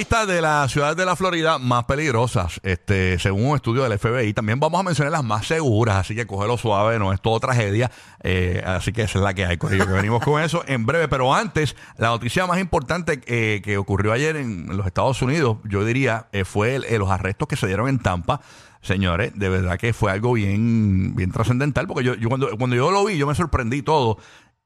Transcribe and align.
lista 0.00 0.24
de 0.24 0.40
las 0.40 0.72
ciudades 0.72 0.96
de 0.96 1.04
la 1.04 1.14
Florida 1.14 1.58
más 1.58 1.84
peligrosas, 1.84 2.58
este, 2.62 3.18
según 3.18 3.44
un 3.44 3.56
estudio 3.56 3.82
del 3.82 3.98
FBI. 3.98 4.32
También 4.32 4.58
vamos 4.58 4.80
a 4.80 4.82
mencionar 4.82 5.12
las 5.12 5.22
más 5.22 5.46
seguras, 5.46 5.96
así 5.96 6.14
que 6.14 6.26
cógelo 6.26 6.56
suave, 6.56 6.98
no 6.98 7.12
es 7.12 7.20
todo 7.20 7.38
tragedia. 7.38 7.90
Eh, 8.22 8.62
así 8.64 8.94
que 8.94 9.02
esa 9.02 9.18
es 9.18 9.22
la 9.22 9.34
que 9.34 9.44
hay, 9.44 9.58
Corillo, 9.58 9.86
que 9.86 9.92
venimos 9.92 10.24
con 10.24 10.42
eso 10.42 10.64
en 10.66 10.86
breve. 10.86 11.06
Pero 11.08 11.34
antes, 11.34 11.76
la 11.98 12.08
noticia 12.08 12.46
más 12.46 12.58
importante 12.60 13.20
eh, 13.26 13.60
que 13.62 13.76
ocurrió 13.76 14.14
ayer 14.14 14.36
en 14.36 14.74
los 14.74 14.86
Estados 14.86 15.20
Unidos, 15.20 15.58
yo 15.64 15.84
diría, 15.84 16.28
eh, 16.32 16.46
fue 16.46 16.78
los 16.78 17.10
arrestos 17.10 17.46
que 17.46 17.56
se 17.56 17.66
dieron 17.66 17.86
en 17.86 17.98
Tampa. 17.98 18.40
Señores, 18.80 19.32
de 19.34 19.50
verdad 19.50 19.78
que 19.78 19.92
fue 19.92 20.10
algo 20.10 20.32
bien, 20.32 21.14
bien 21.14 21.30
trascendental, 21.30 21.86
porque 21.86 22.04
yo, 22.04 22.14
yo 22.14 22.30
cuando, 22.30 22.56
cuando 22.56 22.74
yo 22.74 22.90
lo 22.90 23.04
vi, 23.04 23.18
yo 23.18 23.26
me 23.26 23.34
sorprendí 23.34 23.82
todo. 23.82 24.16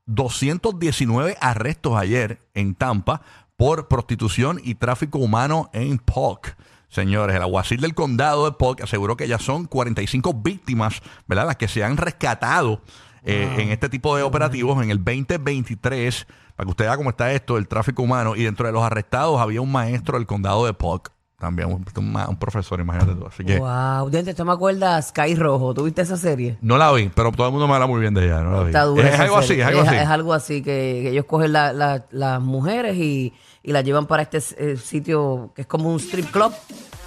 219 0.07 1.37
arrestos 1.41 1.97
ayer 1.97 2.39
en 2.53 2.75
Tampa 2.75 3.23
por 3.57 3.89
prostitución 3.89 4.61
y 4.63 4.75
tráfico 4.75 5.19
humano 5.19 5.71
en 5.73 5.99
Polk. 5.99 6.57
Señores, 6.89 7.35
el 7.35 7.43
alguacil 7.43 7.81
del 7.81 7.95
condado 7.95 8.45
de 8.45 8.53
Polk 8.53 8.83
aseguró 8.83 9.17
que 9.17 9.27
ya 9.27 9.39
son 9.39 9.67
45 9.67 10.35
víctimas, 10.35 11.03
¿verdad? 11.27 11.47
Las 11.47 11.57
que 11.57 11.67
se 11.67 11.83
han 11.83 11.97
rescatado 11.97 12.83
eh, 13.25 13.53
en 13.59 13.71
este 13.71 13.89
tipo 13.89 14.17
de 14.17 14.23
operativos 14.23 14.83
en 14.83 14.91
el 14.91 14.99
2023. 14.99 16.27
Para 16.55 16.67
que 16.67 16.71
usted 16.71 16.85
vea 16.85 16.97
cómo 16.97 17.11
está 17.11 17.33
esto, 17.33 17.57
el 17.57 17.67
tráfico 17.67 18.03
humano. 18.03 18.37
Y 18.37 18.45
dentro 18.45 18.67
de 18.67 18.73
los 18.73 18.83
arrestados 18.83 19.41
había 19.41 19.61
un 19.61 19.73
maestro 19.73 20.19
del 20.19 20.27
condado 20.27 20.67
de 20.67 20.75
Polk. 20.75 21.14
También 21.39 21.69
un, 21.69 21.85
un 21.97 22.13
ma- 22.13 22.29
un 22.29 22.37
profesor, 22.37 22.81
imagínate 22.81 23.15
tú. 23.15 23.27
Así 23.27 23.45
que 23.45 23.59
Wow, 23.59 24.09
Diente, 24.09 24.33
¿tú 24.35 24.45
me 24.45 24.53
acuerdas 24.53 25.09
Sky 25.09 25.35
Rojo? 25.35 25.75
¿Tuviste 25.75 26.03
esa 26.03 26.17
serie? 26.17 26.57
no 26.63 26.79
la 26.79 26.91
vi, 26.93 27.11
pero 27.15 27.33
todo 27.33 27.47
el 27.47 27.53
mundo 27.53 27.67
me 27.69 27.75
habla 27.75 27.87
muy 27.87 28.01
bien 28.01 28.15
de 28.15 28.25
ella. 28.27 28.41
No 28.41 28.53
la 28.53 28.61
vi. 28.61 28.67
Está 28.69 28.85
dura 28.85 29.09
es, 29.09 29.21
algo 29.21 29.37
así, 29.37 29.61
es 29.61 29.67
algo 29.67 29.81
así. 29.83 29.95
Es 29.97 30.09
algo 30.09 30.33
así, 30.33 30.63
que, 30.63 31.01
que 31.03 31.11
ellos 31.11 31.25
cogen 31.27 31.53
la- 31.53 31.73
la- 31.73 32.05
las 32.13 32.41
mujeres 32.41 32.97
y, 32.97 33.33
y 33.63 33.73
las 33.73 33.85
llevan 33.85 34.07
para 34.07 34.23
este 34.23 34.39
eh, 34.59 34.77
sitio 34.77 35.51
que 35.55 35.63
es 35.63 35.67
como 35.67 35.91
un 35.91 35.99
strip 36.01 36.31
club. 36.31 36.53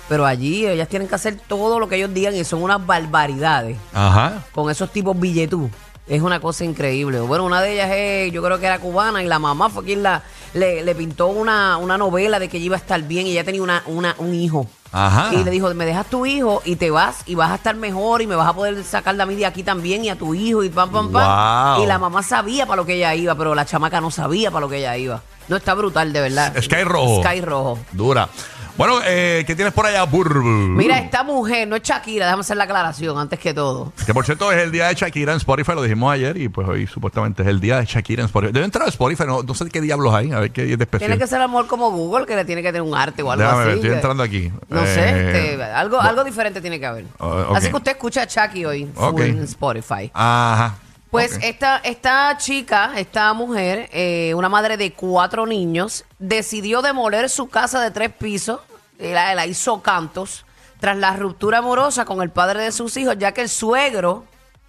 Pero 0.10 0.26
allí 0.26 0.66
ellas 0.66 0.88
tienen 0.88 1.08
que 1.08 1.16
hacer 1.16 1.38
todo 1.48 1.80
lo 1.80 1.90
que 1.90 1.96
ellos 1.98 2.14
digan 2.14 2.34
y 2.36 2.44
son 2.44 2.62
unas 2.64 2.86
barbaridades. 2.86 3.78
Ajá. 3.94 4.44
Con 4.54 4.70
esos 4.70 4.92
tipos 4.92 5.20
billetú. 5.20 5.70
Es 6.08 6.22
una 6.22 6.40
cosa 6.40 6.64
increíble. 6.64 7.20
Bueno, 7.20 7.44
una 7.44 7.62
de 7.62 7.74
ellas 7.74 7.90
es, 7.94 8.32
yo 8.32 8.42
creo 8.42 8.58
que 8.60 8.66
era 8.66 8.80
cubana 8.80 9.22
y 9.22 9.28
la 9.28 9.40
mamá 9.40 9.70
fue 9.70 9.84
quien 9.84 10.04
la, 10.04 10.24
le, 10.54 10.84
le 10.84 10.96
pintó 10.96 11.28
una, 11.28 11.78
una 11.78 11.98
novela 11.98 12.40
de 12.40 12.50
que 12.50 12.58
ella 12.58 12.66
iba 12.68 12.76
a 12.76 12.80
estar 12.80 13.02
bien 13.04 13.28
y 13.28 13.32
ella 13.32 13.44
tenía 13.44 13.62
una, 13.62 13.84
una, 13.86 14.16
un 14.18 14.34
hijo. 14.34 14.68
Ajá. 14.92 15.34
Y 15.34 15.44
le 15.44 15.52
dijo, 15.52 15.74
me 15.74 15.86
dejas 15.86 16.06
tu 16.08 16.26
hijo 16.26 16.62
y 16.64 16.78
te 16.78 16.90
vas 16.92 17.18
y 17.26 17.36
vas 17.36 17.52
a 17.52 17.56
estar 17.56 17.76
mejor 17.76 18.22
y 18.22 18.28
me 18.28 18.36
vas 18.36 18.48
a 18.48 18.54
poder 18.54 18.82
sacar 18.84 19.16
de 19.16 19.24
a 19.24 19.26
mí 19.26 19.36
de 19.36 19.46
aquí 19.46 19.64
también 19.64 20.06
y 20.06 20.10
a 20.10 20.16
tu 20.16 20.34
hijo 20.34 20.64
y 20.64 20.70
pam, 20.70 20.90
pam, 20.92 21.12
pam. 21.12 21.76
Wow. 21.76 21.84
Y 21.84 21.88
la 21.88 22.00
mamá 22.00 22.24
sabía 22.24 22.66
para 22.66 22.78
lo 22.78 22.86
que 22.86 22.96
ella 22.96 23.14
iba, 23.14 23.36
pero 23.36 23.54
la 23.54 23.66
chamaca 23.66 24.00
no 24.00 24.12
sabía 24.12 24.50
para 24.50 24.62
lo 24.62 24.70
que 24.70 24.78
ella 24.78 24.96
iba. 24.98 25.22
No, 25.50 25.56
está 25.58 25.74
brutal, 25.74 26.12
de 26.14 26.22
verdad. 26.22 26.54
Sky 26.62 26.84
Rojo. 26.84 27.22
Sky 27.24 27.42
Rojo. 27.42 27.80
Dura. 27.92 28.30
Bueno, 28.78 29.00
eh, 29.08 29.44
¿qué 29.48 29.56
tienes 29.56 29.74
por 29.74 29.88
allá, 29.88 30.04
Burbu? 30.04 30.44
Mira, 30.46 31.00
esta 31.00 31.24
mujer, 31.24 31.68
no 31.68 31.76
es 31.78 31.82
Shakira, 31.82 32.26
déjame 32.28 32.42
hacer 32.42 32.58
la 32.58 32.66
aclaración 32.66 33.18
antes 33.18 33.40
que 33.40 33.52
todo. 33.52 33.92
Que 34.06 34.14
por 34.14 34.24
cierto 34.24 34.52
es 34.52 34.60
el 34.62 34.72
día 34.72 34.88
de 34.88 34.94
Shakira 34.94 35.32
en 35.32 35.38
Spotify, 35.38 35.72
lo 35.74 35.82
dijimos 35.82 36.14
ayer 36.14 36.38
y 36.38 36.48
pues 36.48 36.68
hoy 36.68 36.86
supuestamente 36.86 37.42
es 37.42 37.48
el 37.48 37.60
día 37.60 37.80
de 37.80 37.86
Shakira 37.86 38.22
en 38.22 38.28
Spotify. 38.28 38.54
Debe 38.54 38.66
entrar 38.66 38.86
a 38.86 38.90
Spotify, 38.90 39.24
no, 39.26 39.42
no 39.42 39.54
sé 39.56 39.68
qué 39.70 39.82
diablos 39.82 40.14
hay, 40.14 40.32
a 40.32 40.40
ver 40.42 40.52
qué 40.52 40.64
día 40.66 40.78
de 40.78 40.84
especial. 40.84 41.10
Tiene 41.10 41.20
que 41.20 41.26
ser 41.28 41.42
amor 41.42 41.66
como 41.66 41.90
Google, 41.90 42.28
que 42.28 42.36
le 42.36 42.46
tiene 42.46 42.62
que 42.62 42.68
tener 42.68 42.84
un 42.84 42.96
arte 42.96 43.24
o 43.24 43.32
algo 43.32 43.44
Déjame 43.44 43.62
así. 43.62 43.68
ver, 43.68 43.76
estoy 43.78 43.90
que- 43.90 43.96
entrando 43.96 44.24
aquí. 44.24 44.52
No 44.70 44.84
Eh, 44.84 44.94
sé, 44.94 45.10
este, 45.56 45.64
algo, 45.64 46.00
algo 46.00 46.24
diferente 46.24 46.62
tiene 46.62 46.80
que 46.80 46.86
haber. 46.86 47.06
Oh, 47.18 47.30
ok. 47.50 47.58
Así 47.58 47.70
que 47.70 47.76
usted 47.78 47.92
escucha 47.94 48.22
a 48.22 48.28
Chucky 48.28 48.64
hoy 48.64 48.86
full 48.94 49.04
Ok. 49.06 49.20
en 49.22 49.44
Spotify. 49.44 50.12
Ajá. 50.14 50.76
Pues 51.10 51.40
esta, 51.42 51.78
esta 51.78 52.36
chica, 52.38 52.92
esta 52.98 53.34
mujer, 53.34 53.90
eh, 53.94 54.34
una 54.36 54.50
madre 54.50 54.78
de 54.78 54.92
cuatro 54.92 55.46
niños, 55.46 56.04
decidió 56.20 56.82
demoler 56.82 57.30
su 57.30 57.48
casa 57.48 57.82
de 57.82 57.92
tres 57.92 58.12
pisos, 58.12 58.60
y 59.00 59.10
la, 59.10 59.34
la 59.34 59.46
hizo 59.46 59.82
cantos, 59.82 60.46
tras 60.80 60.98
la 60.98 61.16
ruptura 61.16 61.60
amorosa 61.60 62.06
con 62.06 62.22
el 62.22 62.30
padre 62.30 62.62
de 62.62 62.72
sus 62.72 62.98
hijos, 62.98 63.16
ya 63.18 63.32
que 63.32 63.42
el 63.42 63.50
suegro, 63.50 64.26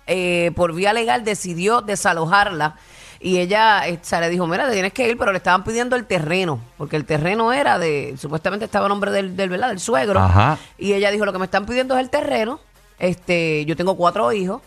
eh, 0.07 0.53
por 0.55 0.75
vía 0.75 0.93
legal, 0.93 1.25
decidió 1.25 1.83
desalojarla. 1.83 2.77
Y 3.21 3.39
ella 3.39 3.89
eh, 3.89 3.99
se 4.01 4.21
le 4.21 4.31
dijo, 4.31 4.47
mira, 4.47 4.67
te 4.67 4.73
tienes 4.73 4.93
que 4.93 5.09
ir, 5.09 5.19
pero 5.19 5.33
le 5.33 5.39
estaban 5.39 5.65
pidiendo 5.65 5.97
el 5.97 6.07
terreno, 6.07 6.61
porque 6.77 6.97
el 6.97 7.05
terreno 7.05 7.53
era 7.53 7.79
de, 7.79 8.15
supuestamente 8.17 8.65
estaba 8.65 8.87
a 8.87 8.89
nombre 8.89 9.11
del, 9.11 9.37
del, 9.37 9.51
¿verdad? 9.51 9.69
del 9.69 9.81
suegro. 9.81 10.21
Ajá. 10.21 10.57
Y 10.79 10.93
ella 10.93 11.11
dijo, 11.11 11.25
lo 11.25 11.33
que 11.33 11.41
me 11.41 11.47
están 11.47 11.67
pidiendo 11.67 11.97
es 11.97 12.01
el 12.01 12.11
terreno, 12.11 12.61
este, 12.99 13.65
yo 13.65 13.77
tengo 13.77 13.97
cuatro 13.97 14.33
hijos, 14.33 14.63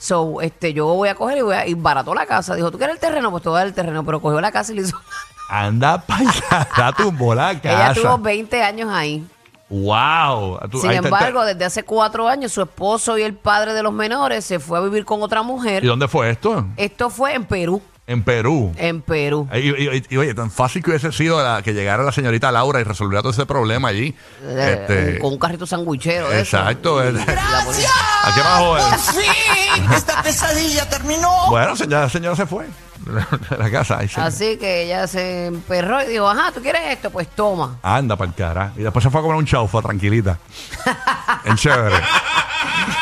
So, 0.00 0.40
este, 0.40 0.72
yo 0.72 0.86
voy 0.86 1.10
a 1.10 1.14
coger 1.14 1.36
y 1.38 1.42
voy 1.42 1.54
a, 1.54 1.66
y 1.66 1.74
barató 1.74 2.14
la 2.14 2.24
casa. 2.24 2.54
Dijo, 2.54 2.70
¿tú 2.70 2.78
quieres 2.78 2.94
el 2.96 3.00
terreno? 3.00 3.30
Pues 3.30 3.42
te 3.42 3.50
voy 3.50 3.56
a 3.56 3.58
dar 3.60 3.66
el 3.68 3.74
terreno. 3.74 4.02
Pero 4.02 4.20
cogió 4.20 4.40
la 4.40 4.50
casa 4.50 4.72
y 4.72 4.76
le 4.76 4.82
hizo. 4.82 4.98
Anda 5.50 6.00
para 6.00 6.68
la 6.78 6.92
tumbó 6.92 7.34
la 7.34 7.50
Ella 7.50 7.60
casa. 7.60 8.00
tuvo 8.00 8.18
20 8.18 8.62
años 8.62 8.88
ahí. 8.90 9.26
Wow. 9.68 10.58
Tú- 10.70 10.80
Sin 10.80 10.90
ahí 10.90 10.96
embargo, 10.96 11.44
desde 11.44 11.64
hace 11.64 11.82
cuatro 11.84 12.26
años, 12.28 12.50
su 12.52 12.62
esposo 12.62 13.16
y 13.18 13.22
el 13.22 13.34
padre 13.34 13.72
de 13.72 13.82
los 13.82 13.92
menores 13.92 14.44
se 14.44 14.58
fue 14.58 14.78
a 14.78 14.80
vivir 14.80 15.04
con 15.04 15.22
otra 15.22 15.42
¿Y 15.42 15.44
mujer. 15.44 15.84
dónde 15.86 16.08
fue 16.08 16.30
esto? 16.30 16.64
Esto 16.76 17.08
fue 17.10 17.34
en 17.34 17.44
Perú. 17.44 17.80
En 18.10 18.24
Perú. 18.24 18.72
En 18.76 19.02
Perú. 19.02 19.48
Y, 19.54 19.58
y- 19.58 19.96
y- 19.98 20.02
y, 20.10 20.16
oye, 20.16 20.34
tan 20.34 20.50
fácil 20.50 20.82
que 20.82 20.90
hubiese 20.90 21.12
sido 21.12 21.40
la- 21.42 21.62
que 21.62 21.72
llegara 21.72 22.02
la 22.02 22.10
señorita 22.10 22.50
Laura 22.50 22.80
y 22.80 22.84
resolviera 22.84 23.22
todo 23.22 23.30
ese 23.32 23.46
problema 23.46 23.88
allí. 23.88 24.14
Eh, 24.42 24.78
Este, 24.80 25.18
con 25.20 25.32
un 25.34 25.38
carrito 25.38 25.64
sandwichero. 25.64 26.26
eso. 26.32 26.38
exacto. 26.58 27.02
Y- 27.04 27.06
eh. 27.06 27.10
y 27.10 27.26
la 27.26 27.64
policía- 27.64 27.88
¿A 28.24 28.34
qué 28.34 28.40
bajó 28.40 28.76
él? 28.78 28.84
¡Por 28.90 28.98
fin! 29.14 29.92
¡Esta 29.94 30.22
pesadilla 30.22 30.88
terminó! 30.88 31.30
Bueno, 31.50 31.74
ya 31.76 32.00
la 32.00 32.08
señora 32.08 32.34
se 32.34 32.46
fue 32.46 32.66
de 33.06 33.56
la 33.56 33.70
casa. 33.70 34.00
Así 34.16 34.56
que 34.58 34.82
ella 34.84 35.06
se 35.06 35.46
emperró 35.46 36.02
y 36.02 36.06
dijo, 36.08 36.28
ajá, 36.28 36.50
¿tú 36.52 36.60
quieres 36.60 36.82
esto? 36.90 37.10
Pues 37.10 37.28
toma. 37.28 37.78
Anda 37.82 38.16
para 38.16 38.28
el 38.30 38.34
cara. 38.36 38.72
Y 38.76 38.82
después 38.82 39.02
se 39.02 39.08
fue 39.10 39.20
a 39.20 39.22
comer 39.22 39.38
un 39.38 39.46
chaufa, 39.46 39.80
tranquilita. 39.80 40.36
en 41.44 41.54
chévere. 41.56 41.96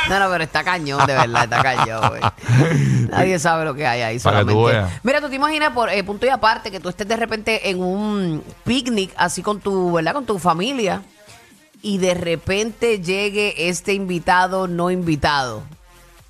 No, 0.09 0.19
no, 0.19 0.31
pero 0.31 0.45
está 0.45 0.65
cañón, 0.65 1.07
de 1.07 1.15
verdad, 1.15 1.45
está 1.45 1.63
cañón, 1.63 2.09
güey. 2.09 2.23
Nadie 3.11 3.39
sabe 3.39 3.65
lo 3.65 3.75
que 3.75 3.87
hay 3.87 4.01
ahí 4.03 4.19
Para 4.19 4.41
que 4.41 4.45
tú 4.47 4.51
solamente. 4.53 4.79
veas. 4.81 5.01
Mira, 5.03 5.21
tú 5.21 5.29
te 5.29 5.37
imaginas, 5.37 5.73
por 5.73 5.91
eh, 5.91 6.03
punto 6.05 6.27
y 6.27 6.29
aparte, 6.31 6.71
que 6.71 6.81
tú 6.81 6.89
estés 6.89 7.07
de 7.07 7.17
repente 7.17 7.71
en 7.71 7.83
un 7.83 8.43
picnic 8.65 9.13
así 9.17 9.43
con 9.43 9.61
tu, 9.61 9.93
¿verdad? 9.93 10.15
Con 10.15 10.27
tu 10.27 10.39
familia 10.39 11.03
y 11.83 11.99
de 11.99 12.15
repente 12.15 13.01
llegue 13.01 13.69
este 13.69 13.93
invitado 13.93 14.67
no 14.67 14.91
invitado. 14.91 15.63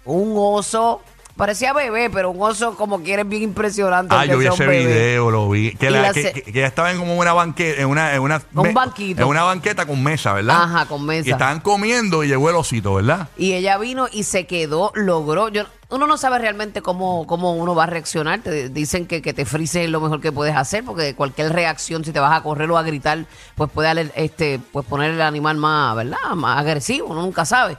Un 0.05 0.35
oso, 0.37 1.01
parecía 1.39 1.73
bebé, 1.73 2.11
pero 2.11 2.31
un 2.31 2.43
oso 2.43 2.77
como 2.77 3.03
que 3.03 3.15
eres 3.15 3.27
bien 3.27 3.43
impresionante. 3.45 4.15
Ah, 4.15 4.27
yo 4.27 4.37
vi 4.37 4.47
ese 4.47 4.67
bebé. 4.67 4.87
video, 4.87 5.31
lo 5.31 5.49
vi. 5.49 5.73
Que, 5.73 5.89
la- 5.91 6.03
la 6.03 6.13
que, 6.13 6.23
se- 6.23 6.33
que- 6.35 6.43
que 6.43 6.51
ella 6.51 6.67
estaba 6.67 6.91
en 6.93 6.99
como 6.99 7.17
una 7.17 7.33
banqueta, 7.33 7.81
en 7.81 7.89
una, 7.89 8.15
en 8.15 8.21
una 8.21 8.43
Un 8.55 8.75
banquito. 8.75 9.23
En 9.23 9.29
una 9.29 9.45
banqueta 9.45 9.87
con 9.87 10.03
mesa, 10.03 10.35
¿verdad? 10.35 10.63
Ajá, 10.65 10.85
con 10.87 11.07
mesa. 11.07 11.27
Y 11.27 11.33
estaban 11.33 11.61
comiendo 11.61 12.23
y 12.25 12.29
llegó 12.29 12.51
el 12.51 12.57
osito, 12.57 12.95
¿verdad? 12.95 13.29
Y 13.39 13.55
ella 13.55 13.79
vino 13.79 14.07
y 14.13 14.25
se 14.25 14.47
quedó, 14.47 14.93
logró. 14.95 15.49
Yo, 15.49 15.63
uno 15.91 16.07
no 16.07 16.19
sabe 16.19 16.39
realmente 16.39 16.83
cómo, 16.83 17.27
cómo 17.27 17.53
uno 17.55 17.75
va 17.75 17.85
a 17.85 17.87
reaccionar. 17.87 18.41
Te 18.41 18.69
dicen 18.69 19.07
que, 19.07 19.23
que 19.23 19.33
te 19.33 19.47
frises 19.47 19.85
es 19.85 19.91
lo 19.91 20.01
mejor 20.03 20.21
que 20.21 20.31
puedes 20.33 20.55
hacer, 20.55 20.85
porque 20.85 21.15
cualquier 21.15 21.53
reacción, 21.53 22.05
si 22.05 22.13
te 22.13 22.21
vas 22.21 22.39
a 22.39 22.43
correr 22.43 22.71
o 22.71 22.77
a 22.77 22.83
gritar, 22.83 23.25
pues 23.55 23.71
puede 23.71 24.11
este, 24.15 24.61
pues 24.73 24.85
poner 24.85 25.13
el 25.13 25.23
animal 25.23 25.57
más, 25.57 25.97
¿verdad? 25.97 26.19
Más 26.35 26.59
agresivo, 26.59 27.09
uno 27.09 27.23
nunca 27.23 27.45
sabe. 27.47 27.79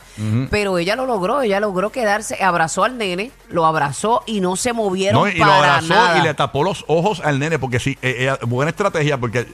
Pero 0.50 0.78
ella 0.80 0.96
lo 0.96 1.06
logró, 1.06 1.42
ella 1.44 1.60
logró 1.60 1.92
quedarse, 1.92 2.44
abrazó 2.44 2.84
al 2.84 2.98
nene, 2.98 3.32
lo 3.50 3.66
abrazó 3.68 4.24
y 4.26 4.42
no 4.42 4.56
se 4.56 4.74
movieron 4.74 5.22
No, 5.22 5.28
y 5.28 5.36
lo 5.38 5.46
abrazó 5.46 5.90
nada. 5.94 6.18
y 6.18 6.22
le 6.24 6.34
tapó 6.34 6.64
los 6.64 6.84
ojos 6.88 7.22
al 7.24 7.38
nene, 7.38 7.60
porque 7.60 7.80
sí, 7.80 7.96
eh, 8.02 8.16
ella- 8.22 8.40
buena 8.42 8.72
estrategia, 8.72 9.20
porque 9.20 9.46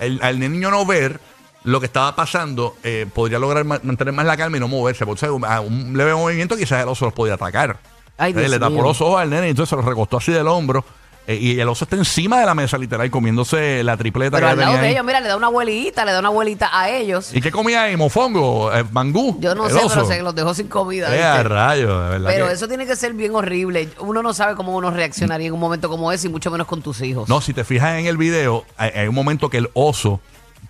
el, 0.00 0.20
al 0.22 0.38
niño 0.38 0.70
no 0.70 0.84
ver 0.84 1.18
lo 1.64 1.78
que 1.80 1.86
estaba 1.86 2.14
pasando, 2.14 2.76
eh, 2.82 3.06
podría 3.14 3.38
lograr 3.38 3.64
ma- 3.64 3.80
mantener 3.84 4.12
más 4.12 4.26
la 4.26 4.36
calma 4.36 4.56
y 4.56 4.60
no 4.60 4.68
moverse. 4.68 5.06
Porque 5.06 5.26
o 5.26 5.38
sea, 5.38 5.54
a 5.56 5.60
un 5.60 5.96
leve 5.96 6.12
movimiento 6.12 6.56
quizás 6.56 6.82
el 6.82 6.88
oso 6.88 7.04
los 7.04 7.14
podía 7.14 7.34
atacar. 7.34 7.78
Ay, 8.18 8.32
Dios 8.32 8.48
le 8.50 8.58
tapó 8.58 8.72
mío. 8.74 8.82
los 8.82 9.00
ojos 9.00 9.20
al 9.20 9.30
nene 9.30 9.46
y 9.48 9.50
entonces 9.50 9.70
se 9.70 9.76
lo 9.76 9.82
recostó 9.82 10.16
así 10.18 10.32
del 10.32 10.46
hombro. 10.48 10.84
eh, 11.26 11.36
y 11.40 11.60
el 11.60 11.68
oso 11.68 11.84
está 11.84 11.94
encima 11.94 12.40
de 12.40 12.46
la 12.46 12.54
mesa, 12.54 12.76
literal, 12.76 13.08
comiéndose 13.08 13.84
la 13.84 13.96
tripleta 13.96 14.38
Pero 14.38 14.46
que 14.48 14.50
al 14.52 14.58
lado 14.58 14.70
tenía 14.72 14.80
de 14.82 14.86
ahí. 14.88 14.92
ellos, 14.94 15.04
mira, 15.06 15.20
le 15.20 15.28
da 15.28 15.36
una 15.36 15.46
abuelita, 15.46 16.04
le 16.04 16.10
da 16.10 16.18
una 16.18 16.28
abuelita 16.30 16.68
a 16.76 16.90
ellos. 16.90 17.32
¿Y 17.32 17.40
qué 17.40 17.52
comía 17.52 17.84
ahí? 17.84 17.96
¿Mofongo? 17.96 18.72
Eh, 18.74 18.84
¿Mangú? 18.90 19.36
Yo 19.40 19.54
no 19.54 19.66
¿El 19.66 19.72
sé, 19.72 19.78
pero 19.88 20.02
oso? 20.02 20.04
se 20.12 20.20
los 20.20 20.34
dejó 20.34 20.52
sin 20.52 20.66
comida. 20.66 21.06
Eh, 21.08 21.12
¿viste? 21.12 21.24
a 21.24 21.42
rayos, 21.44 22.02
de 22.04 22.08
verdad. 22.10 22.30
Pero 22.32 22.46
que- 22.48 22.52
eso 22.54 22.66
tiene 22.66 22.86
que 22.86 22.96
ser 22.96 23.12
bien 23.14 23.36
horrible. 23.36 23.88
Uno 24.00 24.20
no 24.20 24.34
sabe 24.34 24.56
cómo 24.56 24.74
uno 24.76 24.90
reaccionaría 24.90 25.46
en 25.46 25.52
un 25.54 25.60
momento 25.60 25.88
como 25.88 26.10
ese 26.10 26.26
y 26.26 26.30
mucho 26.30 26.50
menos 26.50 26.66
con 26.66 26.82
tus 26.82 27.00
hijos. 27.02 27.28
No, 27.28 27.40
si 27.40 27.54
te 27.54 27.62
fijas 27.62 28.00
en 28.00 28.06
el 28.06 28.16
video, 28.16 28.64
hay, 28.76 28.90
hay 28.90 29.06
un 29.08 29.14
momento 29.14 29.48
que 29.48 29.58
el 29.58 29.70
oso 29.74 30.20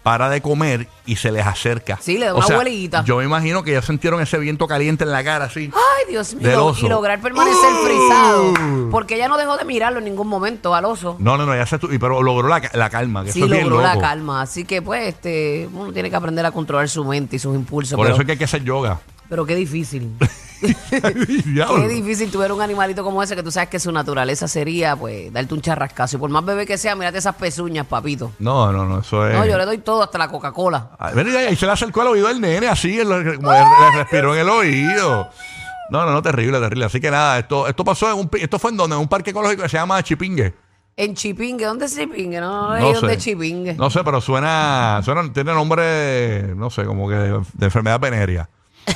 para 0.03 0.29
de 0.29 0.41
comer 0.43 0.89
y 1.07 1.17
se 1.17 1.31
les 1.31 1.47
acerca. 1.47 1.99
Sí, 2.03 2.19
le 2.19 2.27
da 2.27 2.35
O 2.35 2.39
una 2.39 2.47
sea, 2.47 2.57
abuelita. 2.57 3.05
Yo 3.05 3.19
me 3.19 3.25
imagino 3.25 3.63
que 3.63 3.73
ya 3.73 3.83
sintieron 3.83 4.21
ese 4.21 4.37
viento 4.39 4.67
caliente 4.67 5.05
en 5.05 5.13
la 5.13 5.23
cara 5.23 5.45
así. 5.45 5.71
Ay, 5.75 6.11
Dios 6.11 6.35
mío. 6.35 6.43
Del 6.43 6.53
Y 6.53 6.57
lo- 6.57 6.67
oso. 6.67 6.87
Y 6.87 6.89
lograr 6.89 7.21
permanecer 7.21 7.71
Uh. 7.73 7.87
frisado. 7.87 8.91
Porque 8.91 9.15
ella 9.15 9.29
no 9.29 9.37
dejó 9.39 9.57
de 9.57 9.65
mirarlo 9.65 9.99
en 10.01 10.05
ningún 10.07 10.27
momento 10.29 10.75
al 10.75 10.85
oso. 10.87 11.17
No, 11.21 11.37
no, 11.37 11.47
no, 11.47 11.55
ya 11.55 11.67
se 11.67 11.79
tu- 11.79 11.93
y 11.93 11.99
pero 11.99 12.23
logró 12.23 12.49
la, 12.49 12.61
la 12.73 12.91
calma, 12.91 13.25
que 13.25 13.33
Sí, 13.33 13.39
eso 13.39 13.47
es 13.47 13.53
bien 13.53 13.69
logró 13.71 13.83
la 13.87 13.99
calma. 13.99 14.43
Así 14.43 14.65
que, 14.65 14.83
pues, 14.83 15.07
este, 15.09 15.69
uno 15.73 15.93
tiene 15.93 16.11
que 16.11 16.17
aprender 16.17 16.45
a 16.47 16.51
controlar 16.51 16.89
su 16.89 17.05
mente 17.05 17.37
y 17.37 17.39
sus 17.39 17.55
impulsos. 17.55 17.97
Por 17.97 18.05
pero, 18.07 18.15
eso 18.15 18.23
es 18.23 18.27
que 18.27 18.33
hay 18.33 18.39
que 18.39 18.45
hacer 18.45 18.65
yoga. 18.65 18.99
pero 19.29 19.47
qué 19.47 19.55
difícil. 19.55 20.11
Qué 20.91 21.89
difícil 21.89 22.31
tuviera 22.31 22.55
un 22.55 22.63
animalito 22.63 23.03
como 23.03 23.23
ese 23.23 23.35
que 23.37 23.43
tú 23.43 23.51
sabes 23.51 23.69
que 23.69 23.81
su 23.81 23.91
naturaleza 23.93 24.47
sería, 24.49 24.97
pues, 24.97 25.33
darte 25.33 25.55
un 25.55 25.61
charrascazo. 25.61 26.17
Y 26.17 26.21
por 26.21 26.31
más 26.31 26.45
bebé 26.45 26.67
que 26.67 26.79
sea, 26.79 26.95
mírate 26.95 27.19
esas 27.19 27.35
pezuñas, 27.37 27.87
papito. 27.87 28.33
No, 28.39 28.73
no, 28.73 28.85
no, 28.87 29.01
eso 29.01 29.27
es. 29.27 29.35
No, 29.35 29.45
yo 29.47 29.59
le 29.59 29.65
doy 29.65 29.79
todo, 29.79 30.03
hasta 30.03 30.19
la 30.19 30.29
Coca-Cola. 30.29 30.91
Ay, 30.99 31.15
ven, 31.15 31.29
y 31.33 31.37
ahí 31.37 31.57
se 31.57 31.67
le 31.67 31.73
acercó 31.73 32.03
al 32.03 32.09
oído 32.09 32.29
del 32.29 32.41
nene, 32.41 32.69
así, 32.69 32.99
como 32.99 33.19
le, 33.19 33.25
le 33.25 33.97
respiró 33.97 34.35
en 34.35 34.41
el 34.41 34.49
oído. 34.49 35.29
No, 35.91 36.07
no, 36.07 36.13
no, 36.13 36.23
terrible, 36.23 36.59
terrible. 36.59 36.87
Así 36.87 37.01
que 37.01 37.11
nada, 37.11 37.39
esto, 37.39 37.69
esto 37.69 37.85
pasó 37.85 38.11
en 38.11 38.19
un, 38.19 38.31
esto 38.41 38.59
fue 38.59 38.71
en 38.71 38.77
donde, 38.77 38.97
en 38.97 39.03
un 39.03 39.09
parque 39.09 39.31
ecológico 39.31 39.63
que 39.63 39.69
se 39.69 39.77
llama 39.77 40.03
Chipingue. 40.03 40.55
En 40.97 41.15
Chipingue, 41.15 41.65
¿dónde 41.65 41.87
es 41.87 41.97
Chipingue? 41.97 42.41
No, 42.41 42.69
no, 42.69 42.79
No 42.81 42.89
sé. 42.95 43.01
dónde 43.01 43.15
es 43.15 43.23
Chipingue. 43.25 43.75
No 43.75 43.91
sé, 43.91 44.05
pero 44.05 44.21
suena, 44.21 45.01
suena, 45.05 45.33
tiene 45.33 45.53
nombre, 45.55 46.55
no 46.55 46.71
sé, 46.71 46.85
como 46.85 47.09
que 47.09 47.15
de, 47.15 47.41
de 47.55 47.65
enfermedad 47.67 47.99
venérea. 47.99 48.49